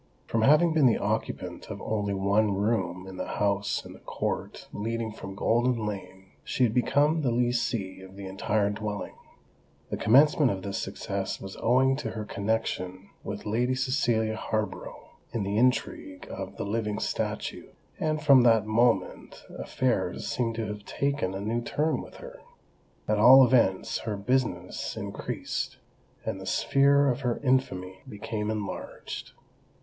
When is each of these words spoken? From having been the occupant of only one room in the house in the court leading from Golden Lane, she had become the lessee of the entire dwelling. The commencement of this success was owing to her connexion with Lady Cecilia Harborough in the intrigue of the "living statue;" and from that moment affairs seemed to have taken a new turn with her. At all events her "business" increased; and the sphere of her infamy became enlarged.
From 0.25 0.41
having 0.41 0.73
been 0.73 0.87
the 0.87 0.97
occupant 0.97 1.69
of 1.69 1.79
only 1.79 2.15
one 2.15 2.53
room 2.55 3.05
in 3.05 3.17
the 3.17 3.35
house 3.37 3.85
in 3.85 3.93
the 3.93 3.99
court 3.99 4.67
leading 4.73 5.11
from 5.11 5.35
Golden 5.35 5.85
Lane, 5.85 6.31
she 6.43 6.63
had 6.63 6.73
become 6.73 7.21
the 7.21 7.29
lessee 7.29 8.01
of 8.01 8.15
the 8.15 8.25
entire 8.25 8.71
dwelling. 8.71 9.13
The 9.91 9.97
commencement 9.97 10.49
of 10.51 10.63
this 10.63 10.79
success 10.79 11.39
was 11.39 11.55
owing 11.57 11.95
to 11.97 12.09
her 12.09 12.25
connexion 12.25 13.11
with 13.23 13.45
Lady 13.45 13.75
Cecilia 13.75 14.35
Harborough 14.35 15.09
in 15.33 15.43
the 15.43 15.55
intrigue 15.57 16.25
of 16.31 16.57
the 16.57 16.65
"living 16.65 16.97
statue;" 16.97 17.67
and 17.99 18.19
from 18.19 18.41
that 18.41 18.65
moment 18.65 19.45
affairs 19.55 20.25
seemed 20.25 20.55
to 20.55 20.65
have 20.65 20.83
taken 20.83 21.35
a 21.35 21.39
new 21.41 21.61
turn 21.61 22.01
with 22.01 22.15
her. 22.15 22.39
At 23.07 23.19
all 23.19 23.45
events 23.45 23.99
her 23.99 24.17
"business" 24.17 24.97
increased; 24.97 25.77
and 26.25 26.41
the 26.41 26.47
sphere 26.47 27.07
of 27.07 27.19
her 27.21 27.37
infamy 27.43 28.01
became 28.09 28.49
enlarged. 28.49 29.33